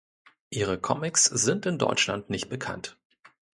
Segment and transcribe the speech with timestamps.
[0.49, 2.97] Ihre Comics sind in Deutschland nicht bekannt.